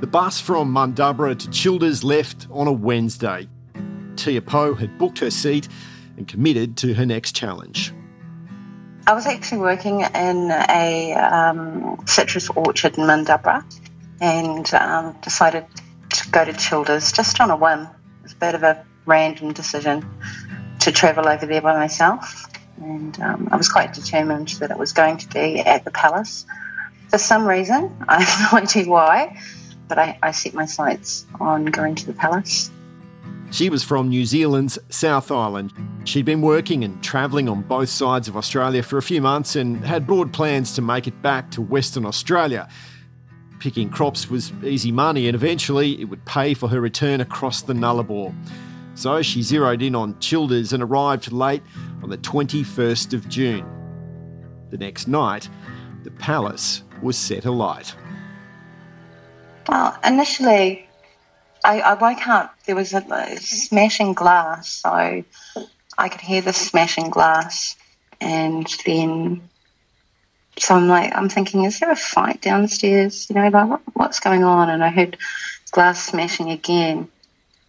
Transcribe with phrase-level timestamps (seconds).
[0.00, 3.48] The bus from Mundubbera to Childers left on a Wednesday.
[4.14, 5.66] Tia Poe had booked her seat
[6.16, 7.92] and committed to her next challenge.
[9.08, 13.64] I was actually working in a um, citrus orchard in Mundubbera
[14.20, 15.66] and um, decided
[16.10, 17.80] to go to Childers just on a whim.
[17.80, 20.08] It was a bit of a random decision
[20.78, 22.46] to travel over there by myself.
[22.80, 26.46] And um, I was quite determined that it was going to be at the palace.
[27.08, 29.40] For some reason, I have no idea why,
[29.88, 32.70] but I, I set my sights on going to the palace.
[33.50, 35.72] She was from New Zealand's South Island.
[36.04, 39.82] She'd been working and travelling on both sides of Australia for a few months and
[39.84, 42.68] had broad plans to make it back to Western Australia.
[43.58, 47.72] Picking crops was easy money, and eventually it would pay for her return across the
[47.72, 48.34] Nullarbor.
[48.94, 51.62] So she zeroed in on Childers and arrived late
[52.02, 53.66] on the 21st of June.
[54.70, 55.48] The next night,
[56.02, 57.94] the palace was set alight.
[59.68, 60.88] Well, initially,
[61.62, 62.54] I, I woke up.
[62.64, 65.24] There was a, a smashing glass, so
[65.98, 67.76] I could hear the smashing glass,
[68.20, 69.48] and then
[70.58, 73.28] so I'm like, I'm thinking, is there a fight downstairs?
[73.28, 74.70] You know, like what, what's going on?
[74.70, 75.16] And I heard
[75.70, 77.08] glass smashing again.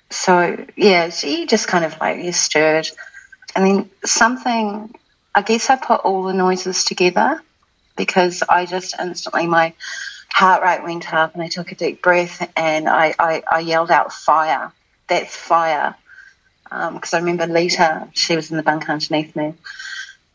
[0.10, 2.90] So yeah, so you just kind of like you stirred,
[3.56, 4.96] and then something.
[5.36, 7.42] I guess I put all the noises together
[7.96, 9.74] because I just instantly my
[10.32, 13.92] heart rate went up and I took a deep breath and I, I, I yelled
[13.92, 14.72] out fire.
[15.08, 15.96] That's fire.
[16.64, 19.56] Because I remember Lita, she was in the bunk underneath me.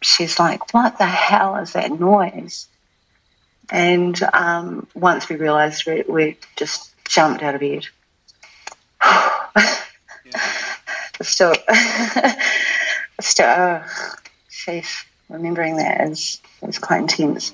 [0.03, 2.67] She's like, what the hell is that noise?
[3.71, 7.87] And um, once we realised we, we just jumped out of bed.
[11.23, 11.55] Still,
[13.21, 13.85] still, oh,
[14.51, 17.53] sheesh, remembering that is, is quite intense.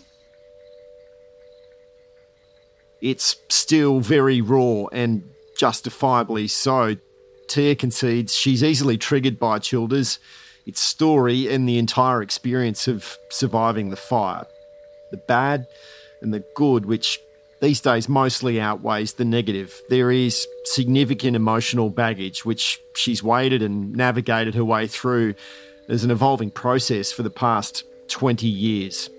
[3.00, 5.22] It's still very raw and
[5.56, 6.96] justifiably so.
[7.48, 10.18] Tia concedes she's easily triggered by Childers,
[10.66, 14.46] its story, and the entire experience of surviving the fire.
[15.10, 15.66] The bad
[16.22, 17.18] and the good, which
[17.60, 19.82] these days mostly outweighs the negative.
[19.88, 25.34] There is significant emotional baggage, which she's waded and navigated her way through
[25.88, 29.10] as an evolving process for the past 20 years.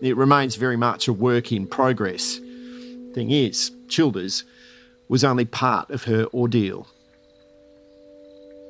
[0.00, 2.40] It remains very much a work in progress.
[3.14, 4.44] Thing is, Childers
[5.08, 6.86] was only part of her ordeal.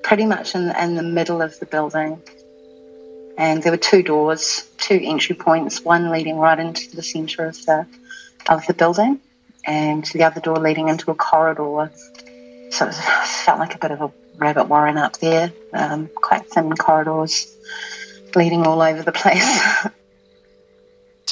[0.03, 2.21] Pretty much in the, in the middle of the building.
[3.39, 7.65] And there were two doors, two entry points, one leading right into the centre of
[7.65, 7.87] the
[8.49, 9.21] of the building,
[9.65, 11.91] and the other door leading into a corridor.
[12.71, 16.73] So it felt like a bit of a rabbit warren up there, um, quite thin
[16.73, 17.47] corridors
[18.35, 19.87] leading all over the place.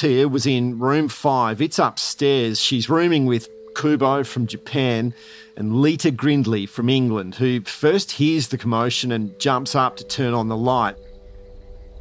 [0.00, 1.60] Tia was in room five.
[1.60, 2.58] It's upstairs.
[2.58, 5.12] She's rooming with Kubo from Japan
[5.56, 10.32] and Lita Grindley from England, who first hears the commotion and jumps up to turn
[10.32, 10.96] on the light.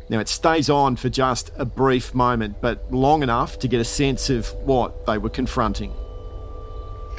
[0.07, 3.85] Now, it stays on for just a brief moment, but long enough to get a
[3.85, 5.93] sense of what they were confronting.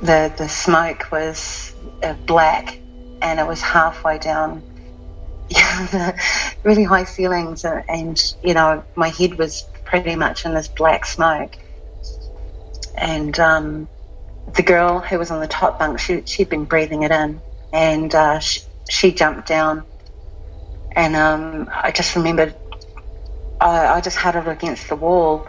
[0.01, 2.81] the the smoke was uh, black,
[3.21, 4.63] and it was halfway down
[5.51, 6.15] the
[6.63, 11.05] really high ceilings, and, and you know my head was pretty much in this black
[11.05, 11.59] smoke.
[12.95, 13.89] And um,
[14.55, 17.41] the girl who was on the top bunk, she she'd been breathing it in,
[17.73, 19.85] and uh, she, she jumped down,
[20.93, 22.55] and um, I just remembered
[23.61, 25.47] I, I just huddled against the wall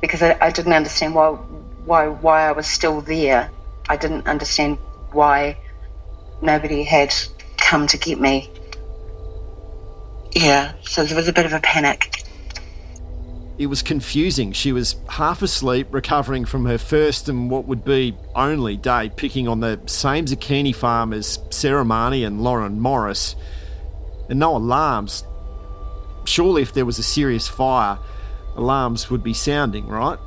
[0.00, 3.50] because I, I didn't understand why why why I was still there.
[3.88, 4.78] I didn't understand
[5.12, 5.58] why
[6.40, 7.14] nobody had
[7.58, 8.50] come to get me.
[10.34, 12.21] Yeah, so there was a bit of a panic.
[13.58, 14.52] It was confusing.
[14.52, 19.46] She was half asleep, recovering from her first and what would be only day picking
[19.46, 23.36] on the same zucchini farm as Sarah Marnie and Lauren Morris.
[24.28, 25.24] And no alarms.
[26.24, 27.98] Surely, if there was a serious fire,
[28.56, 30.18] alarms would be sounding, right?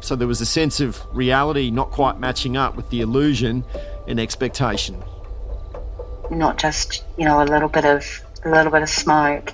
[0.00, 3.64] So there was a sense of reality not quite matching up with the illusion
[4.06, 5.02] and expectation.
[6.30, 8.04] Not just, you know, a little bit of
[8.44, 9.52] a little bit of smoke.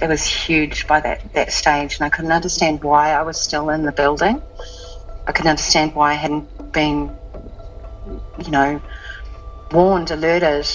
[0.00, 3.70] It was huge by that, that stage and I couldn't understand why I was still
[3.70, 4.42] in the building.
[5.26, 7.16] I couldn't understand why I hadn't been,
[8.38, 8.80] you know,
[9.72, 10.68] warned, alerted.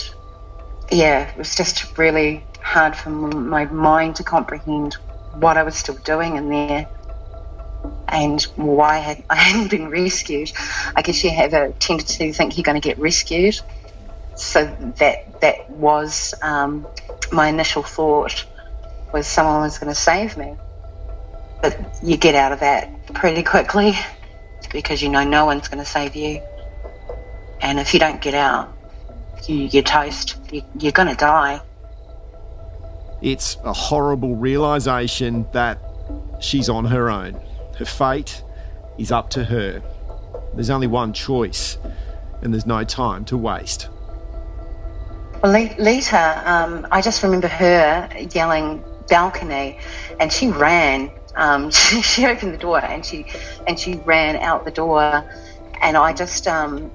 [0.91, 4.97] Yeah, it was just really hard for my mind to comprehend
[5.33, 6.87] what I was still doing in there
[8.07, 10.51] and why I, had, I hadn't been rescued.
[10.95, 13.55] I guess you have a tendency to think you're going to get rescued.
[14.35, 14.65] So
[14.97, 16.87] that that was um,
[17.31, 18.45] my initial thought
[19.13, 20.55] was someone was going to save me.
[21.61, 23.93] But you get out of that pretty quickly
[24.71, 26.41] because you know no one's going to save you.
[27.61, 28.75] And if you don't get out,
[29.47, 30.37] you, you're toast.
[30.51, 31.61] You, you're going to die.
[33.21, 35.79] It's a horrible realization that
[36.39, 37.39] she's on her own.
[37.77, 38.43] Her fate
[38.97, 39.83] is up to her.
[40.55, 41.77] There's only one choice,
[42.41, 43.89] and there's no time to waste.
[45.43, 49.77] Well, later, um, I just remember her yelling balcony,
[50.19, 51.11] and she ran.
[51.35, 53.25] Um, she, she, opened the door and she
[53.67, 55.23] and she ran out the door,
[55.81, 56.89] and I just, um,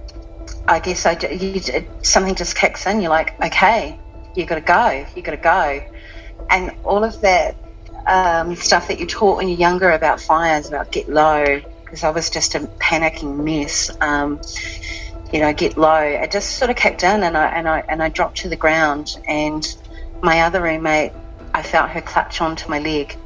[0.67, 1.61] I guess I you,
[2.03, 3.01] something just kicks in.
[3.01, 4.01] You're like, okay,
[4.35, 5.85] you got to go, you got to go,
[6.51, 7.55] and all of that
[8.07, 12.11] um, stuff that you taught when you're younger about fires, about get low, because I
[12.11, 13.91] was just a panicking mess.
[14.01, 14.41] Um,
[15.33, 16.01] you know, get low.
[16.01, 18.57] It just sort of kicked in, and I and I and I dropped to the
[18.57, 19.19] ground.
[19.27, 19.67] And
[20.23, 21.13] my other roommate,
[21.57, 23.17] I felt her clutch onto my leg,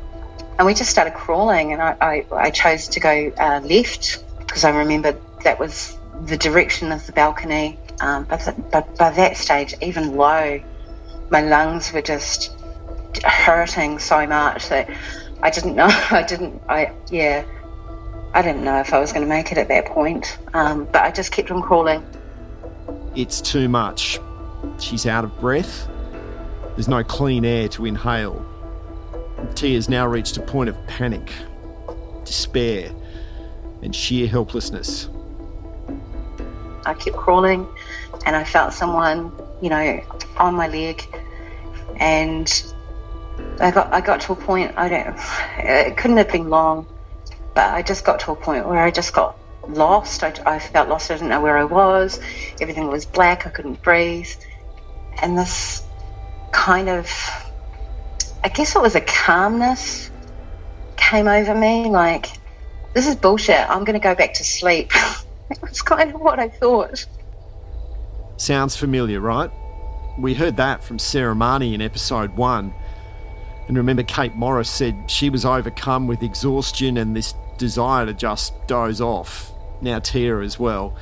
[0.56, 1.73] and we just started crawling.
[1.73, 6.37] And I I, I chose to go uh, left because I remembered that was the
[6.37, 7.77] direction of the balcony.
[8.00, 10.61] Um, but, but by that stage, even low,
[11.29, 12.55] my lungs were just
[13.25, 14.88] hurting so much that
[15.43, 15.88] I didn't know.
[15.88, 16.62] I didn't.
[16.69, 17.44] I yeah.
[18.32, 21.03] I didn't know if I was going to make it at that point, um, but
[21.03, 22.06] I just kept on crawling.
[23.17, 24.21] It's too much.
[24.79, 25.88] She's out of breath.
[26.81, 28.43] There's no clean air to inhale.
[29.55, 31.31] Tia's now reached a point of panic,
[32.25, 32.91] despair,
[33.82, 35.11] and sheer helplessness.
[36.87, 37.69] I kept crawling,
[38.25, 39.31] and I felt someone,
[39.61, 40.03] you know,
[40.38, 41.05] on my leg,
[41.97, 42.50] and
[43.61, 45.19] I got I got to a point I don't
[45.59, 46.87] it couldn't have been long,
[47.55, 49.37] but I just got to a point where I just got
[49.69, 50.25] lost.
[50.25, 51.11] I, I felt lost.
[51.11, 52.21] I didn't know where I was.
[52.59, 53.47] Everything was black.
[53.47, 54.31] I couldn't breathe,
[55.21, 55.82] and this
[56.52, 57.11] kind of
[58.43, 60.11] I guess it was a calmness
[60.97, 61.88] came over me.
[61.88, 62.26] Like
[62.94, 63.69] this is bullshit.
[63.69, 64.93] I'm going to go back to sleep.
[65.61, 67.06] That's kind of what I thought.
[68.37, 69.50] Sounds familiar, right?
[70.19, 72.75] We heard that from Sarah Marnie in episode one.
[73.69, 78.53] And remember, Kate Morris said she was overcome with exhaustion and this desire to just
[78.67, 79.53] doze off.
[79.81, 80.96] Now, Tia as well.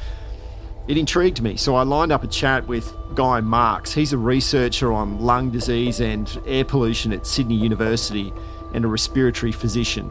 [0.89, 3.93] It intrigued me, so I lined up a chat with Guy Marks.
[3.93, 8.33] He's a researcher on lung disease and air pollution at Sydney University
[8.73, 10.11] and a respiratory physician.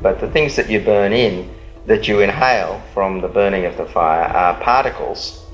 [0.00, 1.52] But the things that you burn in,
[1.86, 5.44] that you inhale from the burning of the fire, are particles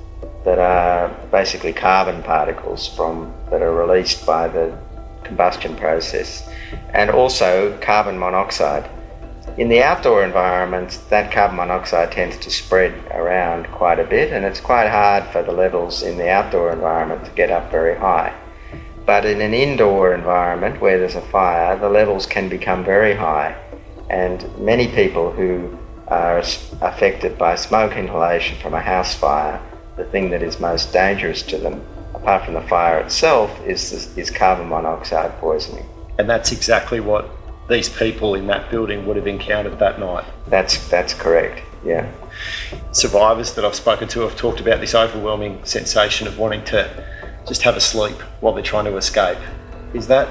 [0.45, 4.77] that are basically carbon particles from that are released by the
[5.23, 6.47] combustion process,
[6.91, 8.87] and also carbon monoxide.
[9.57, 14.45] In the outdoor environment, that carbon monoxide tends to spread around quite a bit, and
[14.45, 18.35] it's quite hard for the levels in the outdoor environment to get up very high.
[19.07, 23.55] But in an indoor environment where there's a fire, the levels can become very high,
[24.11, 26.39] and many people who are
[26.81, 29.63] affected by smoke inhalation from a house fire,
[29.97, 31.81] the thing that is most dangerous to them,
[32.13, 35.87] apart from the fire itself, is, is carbon monoxide poisoning.
[36.19, 37.31] And that's exactly what
[37.69, 40.25] these people in that building would have encountered that night.
[40.49, 42.11] That's, that's correct, yeah.
[42.93, 47.05] Survivors that I've spoken to have talked about this overwhelming sensation of wanting to
[47.47, 49.39] just have a sleep while they're trying to escape.
[49.95, 50.29] Is that,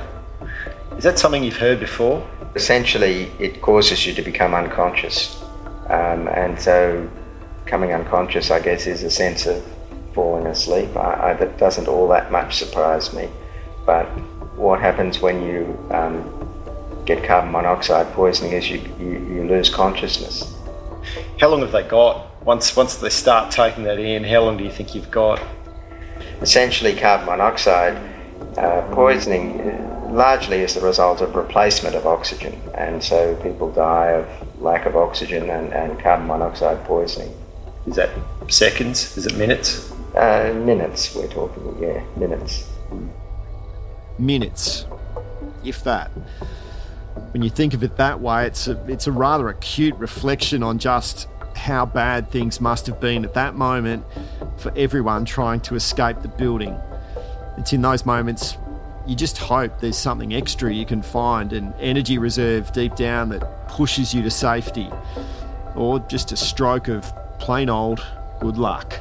[0.97, 2.27] is that something you've heard before?
[2.55, 5.41] Essentially, it causes you to become unconscious.
[5.89, 7.09] Um, and so,
[7.65, 9.63] coming unconscious, I guess, is a sense of
[10.13, 10.95] falling asleep.
[10.95, 13.29] I, I, that doesn't all that much surprise me.
[13.85, 14.05] But
[14.55, 16.42] what happens when you um,
[17.05, 20.53] get carbon monoxide poisoning is you, you, you, lose consciousness.
[21.39, 22.43] How long have they got?
[22.45, 25.41] Once, once they start taking that in, how long do you think you've got?
[26.41, 27.97] Essentially, carbon monoxide
[28.57, 34.11] uh, poisoning uh, largely is the result of replacement of oxygen, and so people die
[34.11, 37.33] of lack of oxygen and, and carbon monoxide poisoning.
[37.87, 38.09] Is that
[38.47, 39.17] seconds?
[39.17, 39.91] Is it minutes?
[40.15, 42.69] Uh, minutes, we're talking, yeah, minutes.
[44.19, 44.85] minutes,
[45.63, 46.11] if that.
[47.31, 50.79] When you think of it that way, it's a, it's a rather acute reflection on
[50.79, 54.05] just how bad things must have been at that moment
[54.57, 56.77] for everyone trying to escape the building.
[57.57, 58.57] It's in those moments
[59.05, 63.67] you just hope there's something extra you can find, an energy reserve deep down that
[63.67, 64.89] pushes you to safety,
[65.75, 68.05] or just a stroke of plain old
[68.39, 68.99] good luck.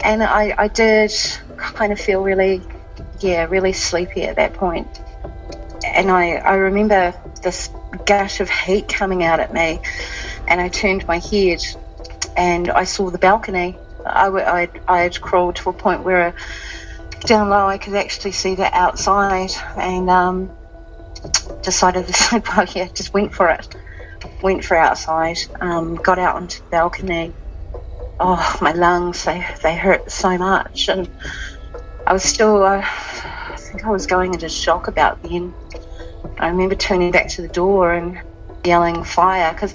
[0.00, 1.12] And I, I did
[1.56, 2.60] kind of feel really,
[3.20, 5.00] yeah, really sleepy at that point.
[5.96, 7.70] And I, I remember this
[8.04, 9.80] gush of heat coming out at me,
[10.46, 11.64] and I turned my head
[12.36, 13.76] and I saw the balcony.
[14.04, 16.34] I, I, I had crawled to a point where
[17.20, 20.50] down low I could actually see the outside and um,
[21.62, 23.66] decided to, well, yeah, just went for it.
[24.42, 27.32] Went for outside, um, got out onto the balcony.
[28.20, 30.88] Oh, my lungs, they, they hurt so much.
[30.88, 31.08] And
[32.06, 35.54] I was still, uh, I think I was going into shock about then.
[36.38, 38.20] I remember turning back to the door and
[38.64, 39.72] yelling fire because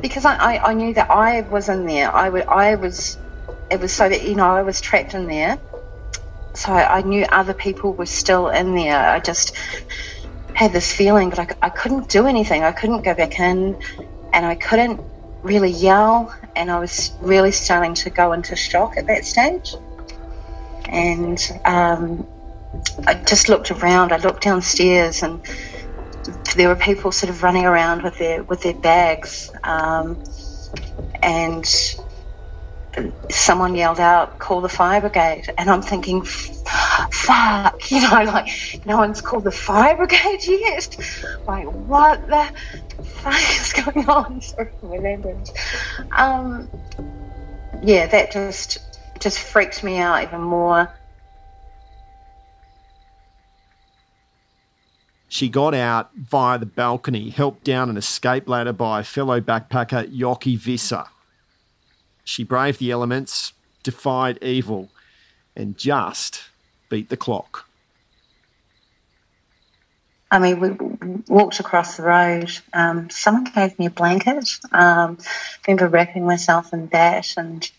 [0.00, 2.12] because I, I, I, knew that I was in there.
[2.14, 3.18] I, would, I was,
[3.70, 5.58] it was so that, you know, I was trapped in there.
[6.54, 8.98] So I, knew other people were still in there.
[8.98, 9.56] I just
[10.54, 12.64] had this feeling, but I, I couldn't do anything.
[12.64, 13.80] I couldn't go back in
[14.32, 15.00] and I couldn't
[15.42, 16.34] really yell.
[16.56, 19.74] And I was really starting to go into shock at that stage.
[20.86, 22.26] And um,
[23.06, 24.12] I just looked around.
[24.12, 25.40] I looked downstairs and
[26.56, 30.22] there were people sort of running around with their with their bags, um,
[31.22, 31.66] and
[33.30, 38.48] someone yelled out, "Call the fire brigade!" And I'm thinking, "Fuck!" You know, like
[38.86, 40.96] no one's called the fire brigade yet.
[41.46, 44.40] Like what the fuck is going on?
[44.42, 45.50] Sorry my language.
[46.12, 46.70] Um,
[47.82, 48.78] yeah, that just
[49.20, 50.88] just freaked me out even more.
[55.30, 60.58] She got out via the balcony, helped down an escape ladder by fellow backpacker Yoki
[60.58, 61.04] Visser.
[62.24, 63.52] She braved the elements,
[63.84, 64.88] defied evil,
[65.54, 66.42] and just
[66.88, 67.68] beat the clock.
[70.32, 70.70] I mean, we
[71.28, 72.50] walked across the road.
[72.72, 74.58] Um, someone gave me a blanket.
[74.72, 77.70] Um, I remember wrapping myself in that, and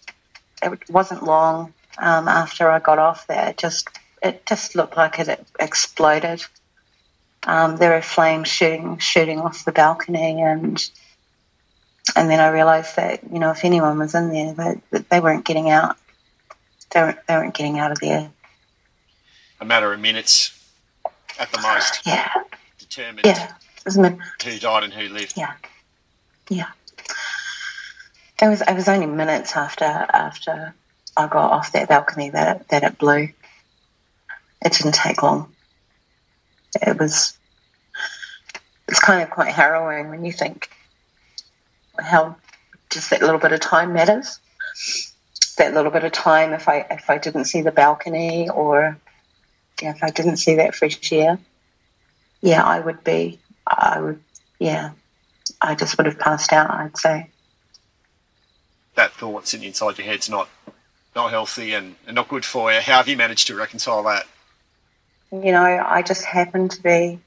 [0.63, 3.50] it wasn't long um, after I got off there.
[3.50, 3.89] It just
[4.24, 6.46] it just looked like it exploded
[7.48, 10.89] um, there were flames shooting shooting off the balcony, and
[12.15, 14.53] and then I realised that you know if anyone was in there,
[14.91, 15.98] that they weren't getting out.
[16.91, 18.29] They weren't, they weren't getting out of there.
[19.60, 20.51] A matter of minutes,
[21.39, 22.05] at the most.
[22.05, 22.29] Yeah.
[22.77, 23.25] Determined.
[23.25, 23.53] Yeah.
[23.86, 25.33] Who died and who lived.
[25.36, 25.53] Yeah.
[26.50, 26.67] Yeah.
[28.41, 30.74] It was it was only minutes after after
[31.17, 33.29] I got off that balcony that it, that it blew.
[34.63, 35.51] It didn't take long
[36.82, 37.38] it was
[38.88, 40.70] it's kind of quite harrowing when you think
[42.00, 42.36] how
[42.90, 44.40] just that little bit of time matters.
[45.58, 48.98] That little bit of time, if I if I didn't see the balcony or
[49.82, 51.40] yeah, if I didn't see that fresh air,
[52.42, 53.40] yeah, I would be.
[53.68, 54.22] I would,
[54.60, 54.92] yeah,
[55.62, 56.72] I just would have passed out.
[56.72, 57.30] I'd say
[58.96, 60.50] that thought sitting inside your head's not
[61.16, 62.80] not healthy and, and not good for you.
[62.80, 64.25] How have you managed to reconcile that?
[65.31, 67.19] You know, I just happened to be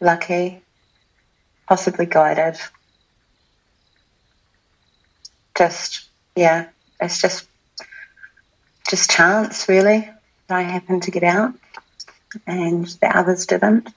[0.00, 0.62] lucky,
[1.68, 2.58] possibly guided.
[5.56, 6.68] Just, yeah,
[7.00, 7.46] it's just,
[8.88, 10.10] just chance, really.
[10.48, 11.54] I happened to get out,
[12.46, 13.88] and the others didn't.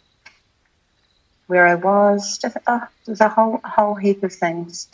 [1.47, 4.87] Where I was, just, oh, there's a whole whole heap of things.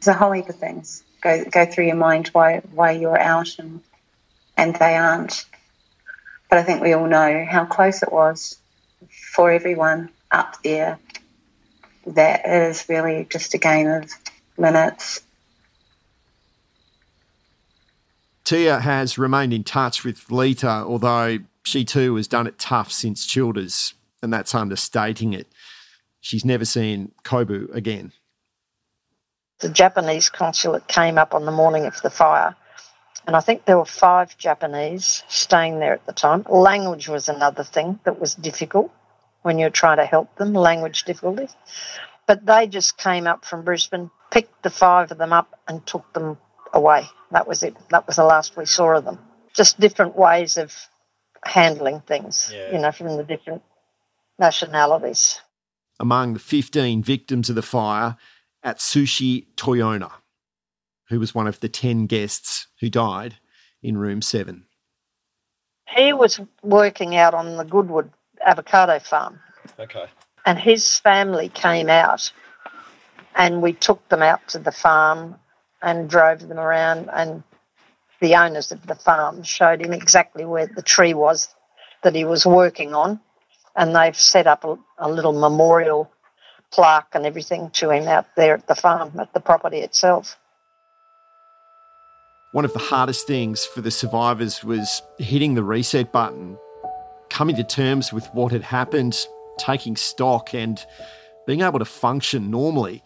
[0.00, 3.58] There's a whole heap of things go go through your mind why why you're out
[3.58, 3.80] and
[4.56, 5.44] and they aren't.
[6.48, 8.56] But I think we all know how close it was
[9.34, 10.98] for everyone up there.
[12.06, 14.10] That is really just a game of
[14.56, 15.20] minutes.
[18.44, 23.26] Tia has remained in touch with Lita, although she too has done it tough since
[23.26, 25.48] Childers, and that's understating it.
[26.20, 28.12] She's never seen Kubo again.
[29.60, 32.56] The Japanese consulate came up on the morning of the fire
[33.26, 36.44] and I think there were five Japanese staying there at the time.
[36.48, 38.90] Language was another thing that was difficult
[39.42, 41.54] when you're trying to help them, language difficulties.
[42.26, 46.12] But they just came up from Brisbane, picked the five of them up, and took
[46.12, 46.38] them
[46.72, 47.06] away.
[47.30, 47.76] That was it.
[47.90, 49.18] That was the last we saw of them.
[49.54, 50.74] Just different ways of
[51.44, 52.72] handling things, yeah.
[52.72, 53.62] you know, from the different
[54.38, 55.40] nationalities.
[56.00, 58.16] Among the 15 victims of the fire,
[58.64, 60.12] Atsushi Toyona
[61.08, 63.36] who was one of the 10 guests who died
[63.82, 64.64] in room 7.
[65.96, 68.10] He was working out on the Goodwood
[68.44, 69.40] avocado farm.
[69.78, 70.06] Okay.
[70.44, 72.30] And his family came out
[73.34, 75.36] and we took them out to the farm
[75.82, 77.42] and drove them around and
[78.20, 81.54] the owners of the farm showed him exactly where the tree was
[82.02, 83.20] that he was working on
[83.76, 86.10] and they've set up a, a little memorial
[86.72, 90.36] plaque and everything to him out there at the farm at the property itself
[92.52, 96.58] one of the hardest things for the survivors was hitting the reset button,
[97.28, 99.18] coming to terms with what had happened,
[99.58, 100.84] taking stock, and
[101.46, 103.02] being able to function normally.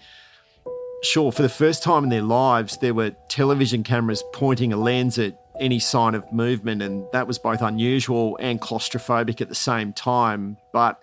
[1.02, 5.18] Sure, for the first time in their lives, there were television cameras pointing a lens
[5.18, 9.92] at any sign of movement, and that was both unusual and claustrophobic at the same
[9.92, 10.56] time.
[10.72, 11.02] But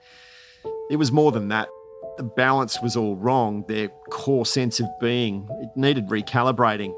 [0.90, 1.68] it was more than that.
[2.16, 3.66] The balance was all wrong.
[3.68, 6.94] Their core sense of being, it needed recalibrating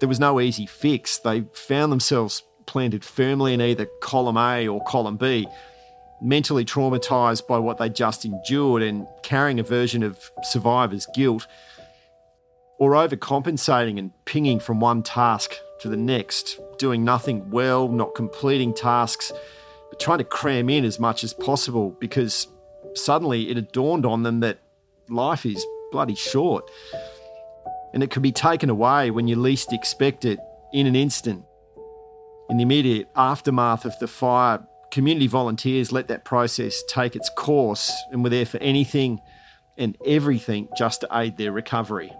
[0.00, 1.18] there was no easy fix.
[1.18, 5.46] They found themselves planted firmly in either column A or column B,
[6.20, 11.46] mentally traumatised by what they just endured and carrying a version of survivor's guilt,
[12.78, 18.74] or overcompensating and pinging from one task to the next, doing nothing well, not completing
[18.74, 19.32] tasks,
[19.90, 22.46] but trying to cram in as much as possible because
[22.94, 24.58] suddenly it had dawned on them that
[25.08, 26.70] life is bloody short
[27.92, 30.38] and it can be taken away when you least expect it
[30.72, 31.44] in an instant.
[32.50, 37.92] In the immediate aftermath of the fire, community volunteers let that process take its course
[38.10, 39.20] and were there for anything
[39.76, 42.12] and everything just to aid their recovery.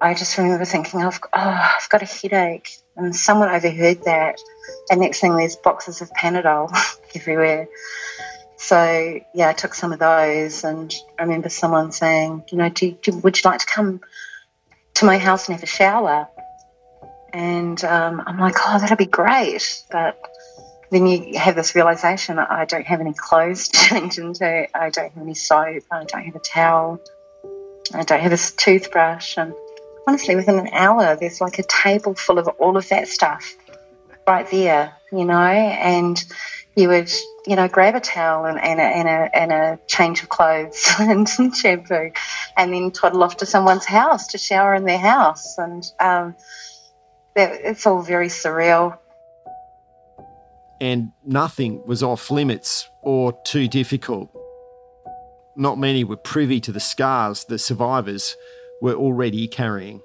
[0.00, 1.38] I just remember thinking, I've, oh,
[1.76, 2.70] I've got a headache.
[2.96, 4.40] And someone overheard that.
[4.90, 6.76] And next thing, there's boxes of Panadol
[7.14, 7.68] everywhere.
[8.62, 12.92] So yeah, I took some of those, and I remember someone saying, you know, do,
[12.92, 14.00] do, would you like to come
[14.94, 16.28] to my house and have a shower?
[17.32, 20.16] And um, I'm like, oh, that'd be great, but
[20.92, 25.12] then you have this realization: I don't have any clothes to change into, I don't
[25.12, 27.00] have any soap, I don't have a towel,
[27.92, 29.54] I don't have a toothbrush, and
[30.06, 33.56] honestly, within an hour, there's like a table full of all of that stuff
[34.24, 36.22] right there, you know, and
[36.76, 37.10] you would,
[37.46, 40.92] you know, grab a towel and, and, a, and, a, and a change of clothes
[41.00, 42.12] and shampoo
[42.56, 45.58] and then toddle off to someone's house to shower in their house.
[45.58, 46.36] And um,
[47.34, 48.98] that, it's all very surreal.
[50.80, 54.30] And nothing was off limits or too difficult.
[55.56, 58.36] Not many were privy to the scars the survivors
[58.80, 60.00] were already carrying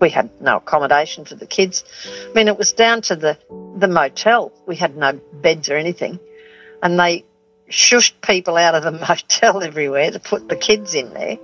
[0.00, 1.84] we had no accommodation for the kids.
[2.30, 3.38] I mean, it was down to the,
[3.76, 4.52] the motel.
[4.66, 6.20] We had no beds or anything.
[6.82, 7.24] And they
[7.70, 11.38] shushed people out of the motel everywhere to put the kids in there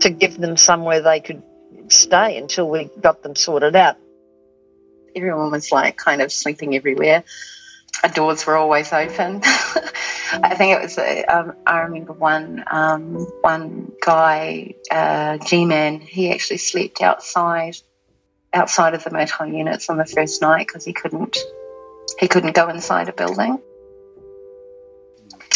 [0.00, 1.42] to give them somewhere they could
[1.88, 3.96] stay until we got them sorted out.
[5.16, 7.24] Everyone was like kind of sleeping everywhere.
[8.14, 9.40] Doors were always open.
[9.44, 10.98] I think it was.
[11.28, 16.00] Um, I remember one um, one guy, uh, G-man.
[16.00, 17.76] He actually slept outside
[18.52, 21.36] outside of the motel units on the first night because he couldn't
[22.18, 23.60] he couldn't go inside a building.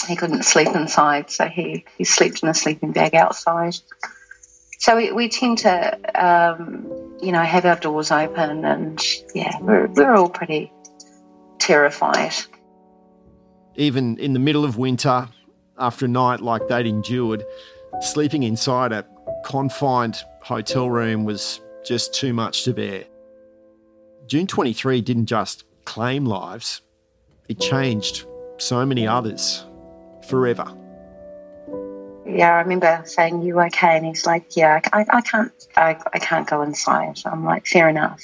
[0.08, 3.76] He couldn't sleep inside, so he, he slept in a sleeping bag outside.
[4.78, 9.00] So we, we tend to, um, you know, have our doors open, and
[9.32, 10.72] yeah, we're, we're all pretty
[11.62, 12.32] terrified
[13.76, 15.28] even in the middle of winter,
[15.78, 17.44] after a night like they'd endured,
[18.00, 19.06] sleeping inside a
[19.44, 23.04] confined hotel room was just too much to bear.
[24.26, 26.82] June 23 didn't just claim lives,
[27.48, 28.26] it changed
[28.58, 29.64] so many others
[30.28, 30.81] forever.
[32.24, 36.18] Yeah, I remember saying, "You okay?" And he's like, "Yeah, I, I can't, I, I
[36.18, 38.22] can't go inside." I'm like, "Fair enough,"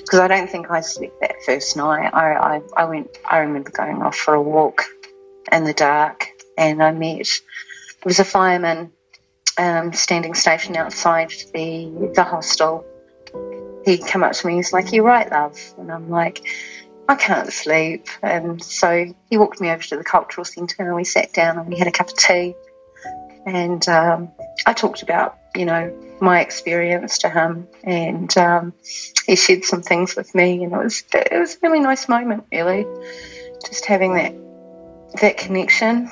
[0.00, 2.10] because I don't think I slept that first night.
[2.14, 3.18] I, I, I went.
[3.28, 4.84] I remember going off for a walk
[5.52, 7.28] in the dark, and I met.
[8.02, 8.90] There was a fireman
[9.58, 12.86] um, standing stationed outside the the hostel.
[13.84, 14.56] He came up to me.
[14.56, 16.46] He's like, "You're right, love?" And I'm like.
[17.08, 18.06] I can't sleep.
[18.22, 21.66] And so he walked me over to the cultural centre and we sat down and
[21.66, 22.54] we had a cup of tea
[23.46, 24.30] and um,
[24.66, 28.72] I talked about you know my experience to him, and um,
[29.26, 32.44] he shared some things with me, and it was it was a really nice moment,
[32.52, 32.86] really,
[33.66, 34.34] just having that
[35.20, 36.10] that connection.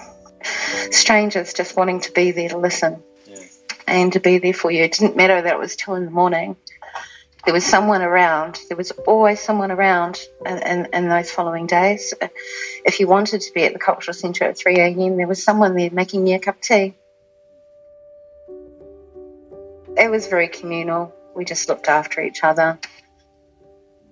[0.90, 3.36] Strangers just wanting to be there to listen yeah.
[3.86, 4.84] and to be there for you.
[4.84, 6.56] It didn't matter that it was two in the morning.
[7.44, 8.60] There was someone around.
[8.68, 12.14] There was always someone around in, in, in those following days.
[12.84, 15.74] If you wanted to be at the cultural centre at 3 a.m., there was someone
[15.74, 16.94] there making you a cup of tea.
[19.98, 21.14] It was very communal.
[21.34, 22.78] We just looked after each other.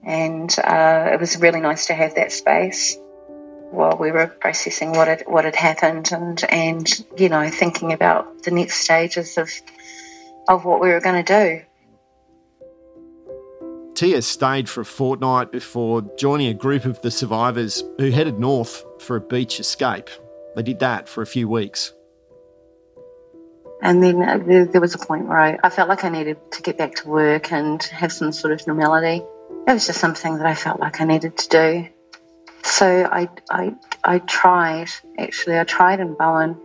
[0.04, 2.96] and uh, it was really nice to have that space
[3.70, 8.44] while we were processing what had what had happened and and you know thinking about
[8.44, 9.50] the next stages of
[10.48, 11.62] of what we were going to do.
[13.94, 18.84] Tia stayed for a fortnight before joining a group of the survivors who headed north
[19.00, 20.10] for a beach escape.
[20.54, 21.92] They did that for a few weeks.
[23.82, 26.38] And then uh, there, there was a point where I, I felt like I needed
[26.52, 29.22] to get back to work and have some sort of normality.
[29.68, 31.88] It was just something that I felt like I needed to do.
[32.62, 36.56] So I, I, I tried, actually, I tried in Bowen.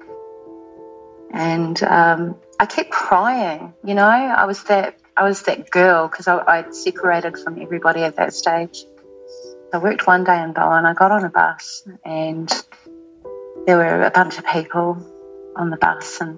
[1.34, 6.28] And um, I kept crying, you know, I was that, I was that girl because
[6.28, 8.84] I'd separated from everybody at that stage.
[9.74, 12.52] I worked one day in Bowen, I got on a bus and
[13.66, 16.38] there were a bunch of people on the bus and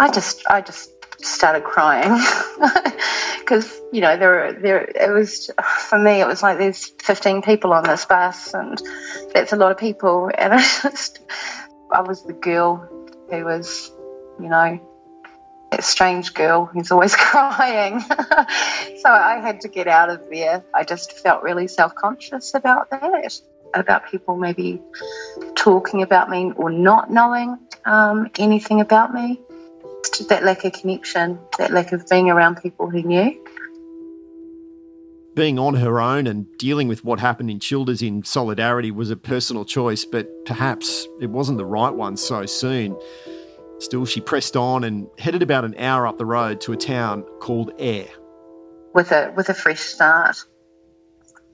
[0.00, 0.90] I just I just
[1.22, 2.22] started crying
[3.40, 5.50] because you know there there it was
[5.88, 8.80] for me it was like there's 15 people on this bus and
[9.32, 10.30] that's a lot of people.
[10.38, 11.20] And I just
[11.90, 12.88] I was the girl
[13.30, 13.90] who was
[14.40, 14.80] you know
[15.70, 18.00] that strange girl who's always crying.
[18.00, 20.64] So I had to get out of there.
[20.74, 23.40] I just felt really self-conscious about that
[23.74, 24.80] about people maybe
[25.54, 29.40] talking about me or not knowing um, anything about me
[30.28, 33.44] that lack of connection, that lack of being around people who knew.
[35.34, 39.16] Being on her own and dealing with what happened in Childers in solidarity was a
[39.16, 42.96] personal choice, but perhaps it wasn't the right one so soon.
[43.78, 47.22] Still, she pressed on and headed about an hour up the road to a town
[47.40, 48.08] called Ayr.
[48.94, 50.42] With a with a fresh start.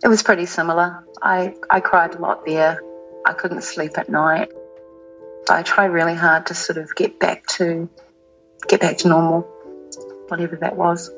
[0.05, 1.05] It was pretty similar.
[1.21, 2.81] I, I cried a lot there.
[3.25, 4.51] I couldn't sleep at night.
[5.49, 7.89] I tried really hard to sort of get back to
[8.69, 9.43] get back to normal,
[10.29, 11.11] whatever that was.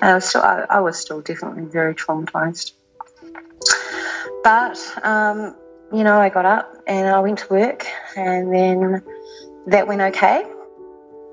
[0.00, 2.72] And I was still, I, I was still definitely very traumatized.
[4.42, 5.56] But, um,
[5.92, 9.02] you know, I got up and I went to work, and then
[9.66, 10.44] that went okay.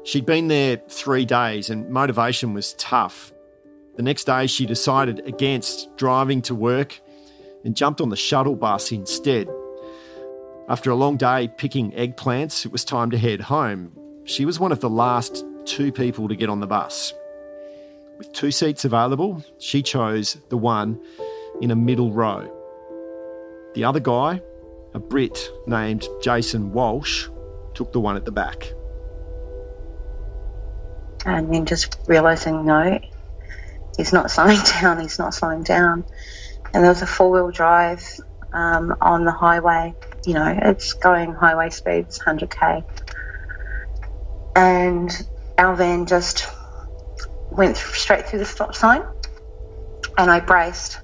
[0.04, 3.34] She'd been there three days, and motivation was tough.
[3.98, 7.00] The next day, she decided against driving to work
[7.66, 9.48] and jumped on the shuttle bus instead.
[10.70, 13.92] After a long day picking eggplants, it was time to head home,
[14.24, 17.14] she was one of the last two people to get on the bus.
[18.18, 21.00] With two seats available, she chose the one
[21.62, 22.50] in a middle row.
[23.74, 24.42] The other guy,
[24.94, 27.30] a Brit named Jason Walsh,
[27.74, 28.74] took the one at the back.
[31.26, 33.00] And then just realising, no,
[33.98, 36.06] he's not slowing down, he's not slowing down.
[36.74, 38.04] And there was a four wheel drive
[38.54, 42.84] um, on the highway, you know, it's going highway speeds, 100k
[44.56, 46.48] and our van just
[47.52, 49.04] went straight through the stop sign,
[50.18, 51.00] and I braced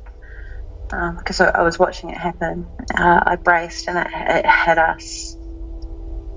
[0.90, 2.66] because um, I, was watching it happen.
[2.96, 5.36] Uh, I braced, and it, it hit us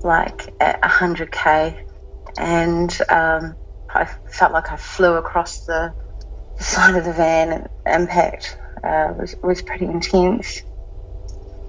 [0.03, 1.85] like at 100k,
[2.37, 3.55] and um,
[3.89, 5.93] I felt like I flew across the,
[6.57, 7.69] the side of the van.
[7.85, 10.61] Impact uh, was was pretty intense.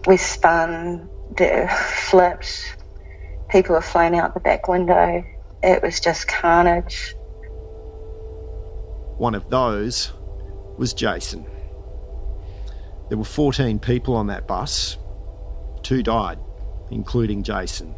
[0.06, 1.08] We spun,
[2.10, 2.76] flipped.
[3.52, 5.22] People were flying out the back window
[5.62, 7.14] it was just carnage.
[9.16, 10.12] One of those
[10.76, 11.46] was Jason.
[13.08, 14.98] There were 14 people on that bus.
[15.82, 16.38] Two died,
[16.90, 17.94] including Jason.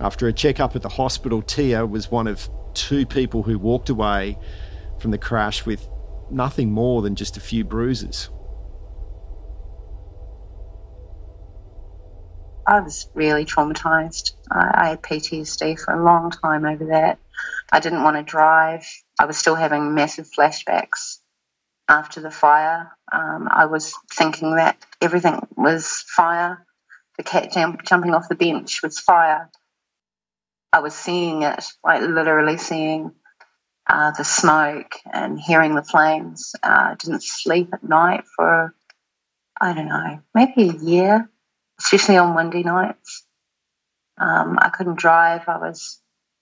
[0.00, 4.38] After a checkup at the hospital, Tia was one of two people who walked away
[4.98, 5.88] from the crash with
[6.30, 8.28] nothing more than just a few bruises.
[12.68, 14.32] I was really traumatized.
[14.50, 17.18] I, I had PTSD for a long time over that.
[17.72, 18.84] I didn't want to drive.
[19.18, 21.20] I was still having massive flashbacks
[21.88, 22.92] after the fire.
[23.10, 26.66] Um, I was thinking that everything was fire.
[27.16, 29.50] The cat jump, jumping off the bench was fire.
[30.70, 33.12] I was seeing it, like literally seeing
[33.88, 36.54] uh, the smoke and hearing the flames.
[36.62, 38.74] Uh, I didn't sleep at night for,
[39.58, 41.30] I don't know, maybe a year
[41.80, 43.24] especially on windy nights.
[44.18, 45.48] Um, I couldn't drive.
[45.48, 46.00] I was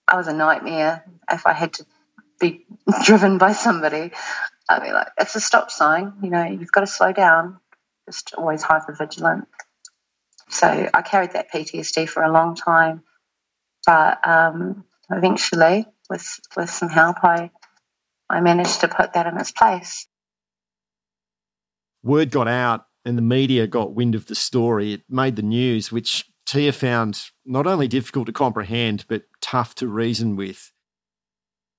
[0.09, 1.87] I was a nightmare if I had to
[2.41, 2.67] be
[3.05, 4.13] driven by somebody.
[4.69, 6.15] I'd be like, it's a stop sign.
[6.23, 7.61] You know, you've got to slow down.
[8.07, 9.49] Just always hyper vigilant.
[10.49, 13.03] So I carried that PTSD for a long time,
[13.85, 17.51] but um, eventually, with with some help, I
[18.31, 20.07] I managed to put that in its place.
[22.05, 25.93] Word got out and the media got wind of the story, it made the news,
[25.93, 30.73] which Tia found not only difficult to comprehend, but tough to reason with.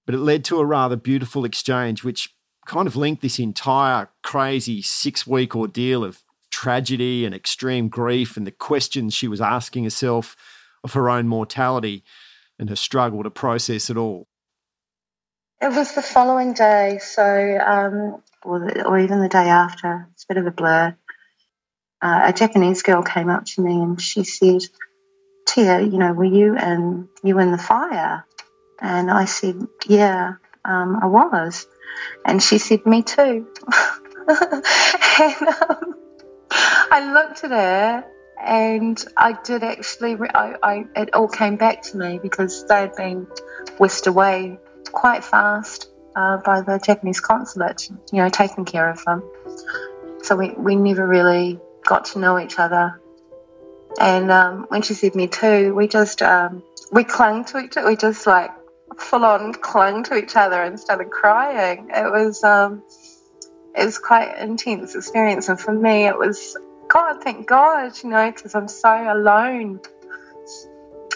[0.05, 2.33] But it led to a rather beautiful exchange, which
[2.65, 8.47] kind of linked this entire crazy six week ordeal of tragedy and extreme grief and
[8.47, 10.33] the questions she was asking herself
[10.81, 12.05] of her own mortality
[12.57, 14.29] and her struggle to process it all.
[15.61, 17.23] It was the following day, so
[17.65, 20.07] um, or, the, or even the day after.
[20.13, 20.95] It's a bit of a blur.
[22.01, 24.61] Uh, a Japanese girl came up to me and she said,
[25.45, 28.25] "Tia, you know, were you in you in the fire?"
[28.79, 31.67] And I said, "Yeah, um, I was."
[32.25, 33.47] And she said, "Me too."
[34.27, 35.95] and um,
[36.91, 38.05] I looked at her
[38.43, 40.17] and I did actually.
[40.35, 43.27] I, I, it all came back to me because they had been
[43.79, 44.59] whisked away
[44.91, 49.23] quite fast uh, by the Japanese consulate, you know, taking care of them.
[50.23, 53.01] So we, we never really got to know each other.
[53.99, 57.87] And um, when she said me too, we just um, we clung to each other.
[57.87, 58.51] We just like
[58.97, 61.89] full on clung to each other and started crying.
[61.93, 62.83] It was um,
[63.75, 66.55] it was quite intense experience, and for me, it was
[66.89, 69.79] God, thank God, you know, because I'm so alone.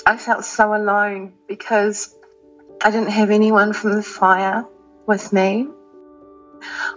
[0.05, 2.15] I felt so alone because
[2.83, 4.65] I didn't have anyone from the fire
[5.05, 5.67] with me.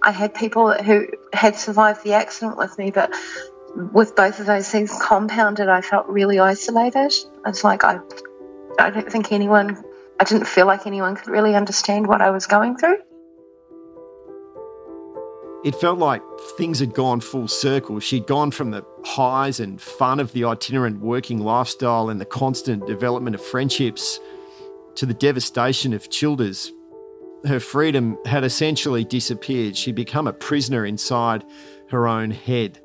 [0.02, 3.14] I had people who had survived the accident with me, but
[3.76, 7.12] with both of those things compounded, I felt really isolated.
[7.46, 7.98] It's like I,
[8.78, 9.82] I don't think anyone,
[10.20, 12.98] I didn't feel like anyone could really understand what I was going through.
[15.64, 16.22] It felt like
[16.58, 17.98] things had gone full circle.
[17.98, 22.86] She'd gone from the highs and fun of the itinerant working lifestyle and the constant
[22.86, 24.20] development of friendships
[24.96, 26.70] to the devastation of Childers.
[27.46, 29.74] Her freedom had essentially disappeared.
[29.74, 31.44] She'd become a prisoner inside
[31.88, 32.80] her own head.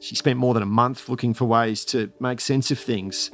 [0.00, 3.30] She spent more than a month looking for ways to make sense of things,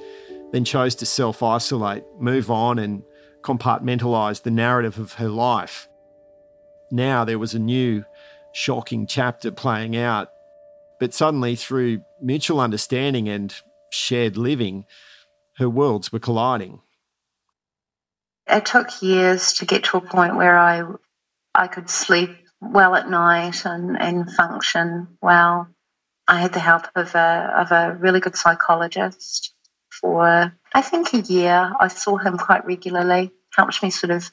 [0.53, 3.03] then chose to self isolate, move on, and
[3.43, 5.89] compartmentalise the narrative of her life.
[6.91, 8.05] Now there was a new,
[8.53, 10.29] shocking chapter playing out,
[10.99, 13.55] but suddenly, through mutual understanding and
[13.91, 14.87] shared living,
[15.59, 16.81] her worlds were colliding
[18.49, 20.85] it took years to get to a point where I
[21.55, 25.69] I could sleep well at night and, and function well.
[26.29, 29.55] I had the help of a of a really good psychologist
[29.91, 31.73] for I think a year.
[31.79, 34.31] I saw him quite regularly, helped me sort of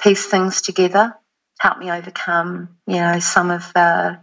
[0.00, 1.14] piece things together,
[1.60, 4.20] helped me overcome, you know, some of the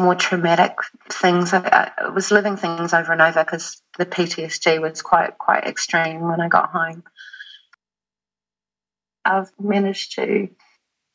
[0.00, 0.76] more traumatic
[1.08, 1.52] things.
[1.52, 6.20] I, I was living things over and over because the PTSD was quite quite extreme
[6.20, 7.04] when I got home.
[9.24, 10.48] I've managed to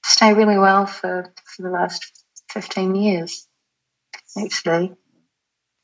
[0.03, 3.47] stay really well for, for the last 15 years,
[4.37, 4.95] actually.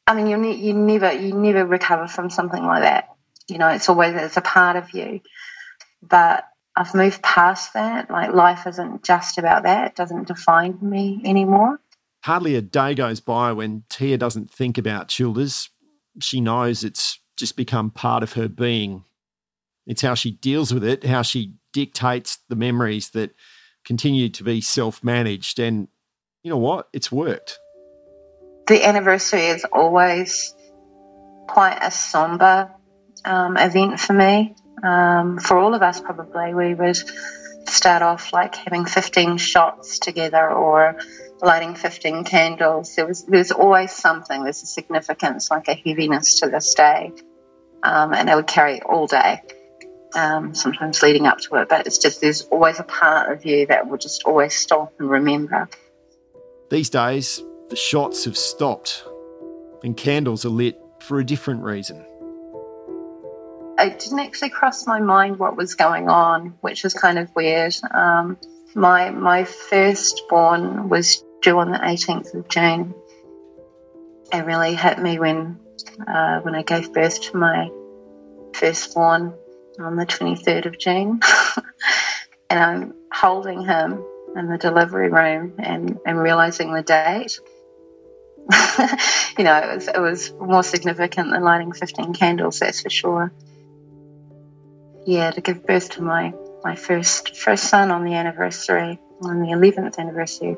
[0.07, 3.09] I mean, you, ne- you never you never recover from something like that.
[3.47, 5.21] You know, it's always it's a part of you.
[6.01, 8.11] But I've moved past that.
[8.11, 9.91] Like life isn't just about that.
[9.91, 11.79] It doesn't define me anymore.
[12.23, 15.69] Hardly a day goes by when Tia doesn't think about Childers.
[16.21, 19.03] She knows it's just become part of her being.
[19.85, 23.35] It's how she deals with it, how she dictates the memories that
[23.85, 25.59] continue to be self managed.
[25.59, 25.87] And
[26.43, 26.89] you know what?
[26.93, 27.59] It's worked.
[28.67, 30.56] The anniversary is always
[31.47, 32.71] quite a somber
[33.23, 34.56] um, event for me.
[34.84, 36.54] Um, for all of us, probably.
[36.54, 36.97] We would
[37.67, 40.97] start off like having 15 shots together or
[41.41, 42.95] lighting 15 candles.
[42.95, 44.43] There was there's always something.
[44.43, 47.12] There's a significance, like a heaviness to this day,
[47.84, 49.41] um, and it would carry all day
[50.15, 53.67] um, sometimes leading up to it, but it's just there's always a part of you
[53.67, 55.69] that will just always stop and remember.
[56.69, 59.04] These days, the shots have stopped
[59.84, 62.04] and candles are lit for a different reason.
[63.78, 67.75] It didn't actually cross my mind what was going on, which is kind of weird.
[67.91, 68.38] Um,
[68.73, 72.95] my my firstborn was due on the 18th of June.
[74.32, 75.60] It really hit me when
[76.08, 77.69] uh, when I gave birth to my
[78.54, 79.34] firstborn
[79.80, 81.19] on the 23rd of June.
[82.49, 84.04] and I'm holding him
[84.36, 87.39] in the delivery room and, and realizing the date.
[89.38, 93.31] you know, it was, it was more significant than lighting 15 candles, that's for sure.
[95.05, 99.47] Yeah, to give birth to my, my first first son on the anniversary, on the
[99.47, 100.58] 11th anniversary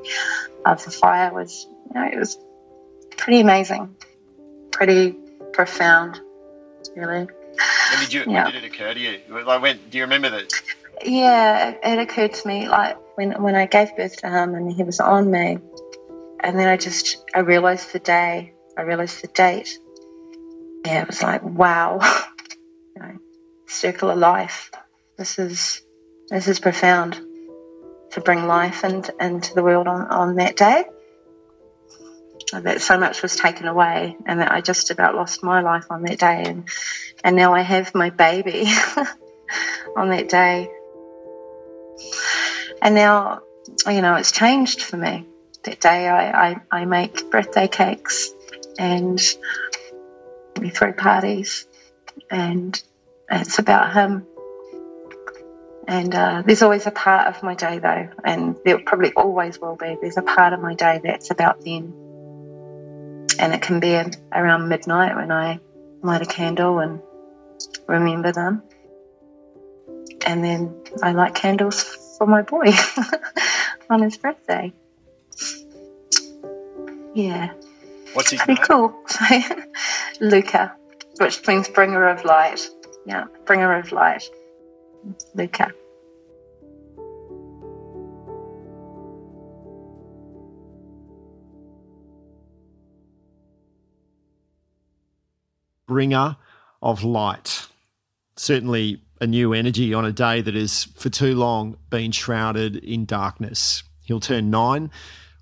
[0.66, 2.38] of the fire was, you know, it was
[3.16, 3.96] pretty amazing,
[4.72, 5.16] pretty
[5.54, 6.20] profound,
[6.96, 7.28] really.
[7.92, 8.24] When did you?
[8.28, 8.44] Yeah.
[8.44, 9.20] When did it occur to you?
[9.30, 9.80] Like when?
[9.90, 10.54] Do you remember that?
[11.04, 14.72] Yeah, it, it occurred to me like when when I gave birth to him and
[14.72, 15.60] he was on me,
[16.40, 18.54] and then I just I realised the day.
[18.78, 19.80] I realised the date.
[20.86, 22.00] Yeah, it was like wow,
[22.96, 23.18] you know,
[23.68, 24.72] circle of life.
[25.18, 25.82] This is
[26.30, 27.20] this is profound.
[28.12, 30.86] to bring life and, into the world on, on that day.
[32.54, 36.04] That so much was taken away, and that I just about lost my life on
[36.04, 36.68] that day, and
[37.24, 38.66] and now I have my baby
[39.98, 40.70] on that day,
[42.82, 43.42] and now
[43.86, 45.26] you know it's changed for me.
[45.68, 48.34] That day, I, I, I make birthday cakes,
[48.80, 49.20] and
[50.60, 51.68] we throw parties,
[52.32, 52.82] and
[53.30, 54.26] it's about him
[55.88, 59.78] and uh, there's always a part of my day, though, and there probably always will
[59.78, 59.96] be.
[60.02, 61.94] There's a part of my day that's about them.
[63.40, 63.98] And it can be
[64.34, 65.60] around midnight when I
[66.02, 67.00] light a candle and
[67.88, 68.64] remember them.
[70.26, 71.84] And then I light candles
[72.18, 72.74] for my boy
[73.90, 74.74] on his birthday.
[77.18, 77.52] Yeah.
[78.14, 78.68] What's his Pretty name?
[78.68, 79.04] cool.
[80.22, 80.72] Luca,
[81.20, 82.70] which means bringer of light.
[83.08, 84.24] Yeah, bringer of light.
[85.34, 85.72] Luca.
[95.88, 96.36] bringer
[96.84, 97.66] of light.
[98.36, 103.06] Certainly a new energy on a day that has for too long been shrouded in
[103.06, 103.82] darkness.
[104.04, 104.92] He'll turn nine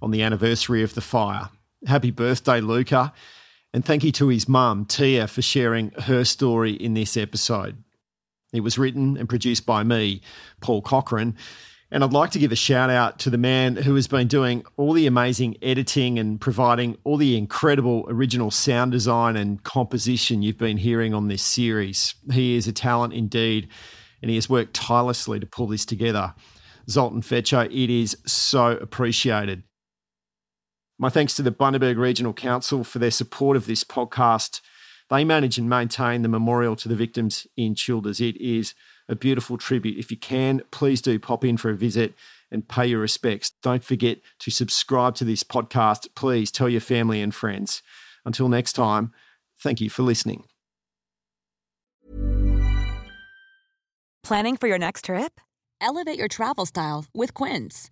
[0.01, 1.49] on the anniversary of the fire.
[1.85, 3.13] Happy birthday, Luca.
[3.73, 7.77] And thank you to his mum, Tia, for sharing her story in this episode.
[8.53, 10.21] It was written and produced by me,
[10.61, 11.35] Paul Cochran.
[11.91, 14.63] And I'd like to give a shout out to the man who has been doing
[14.77, 20.57] all the amazing editing and providing all the incredible original sound design and composition you've
[20.57, 22.15] been hearing on this series.
[22.31, 23.67] He is a talent indeed,
[24.21, 26.33] and he has worked tirelessly to pull this together.
[26.89, 29.63] Zoltan Fecho, it is so appreciated.
[30.97, 34.61] My thanks to the Bundaberg Regional Council for their support of this podcast.
[35.09, 38.21] They manage and maintain the memorial to the victims in Childers.
[38.21, 38.73] It is
[39.09, 39.99] a beautiful tribute.
[39.99, 42.13] If you can, please do pop in for a visit
[42.49, 43.51] and pay your respects.
[43.61, 46.07] Don't forget to subscribe to this podcast.
[46.15, 47.83] Please tell your family and friends.
[48.23, 49.11] Until next time,
[49.59, 50.45] thank you for listening.
[54.23, 55.39] Planning for your next trip?
[55.81, 57.91] Elevate your travel style with Quince.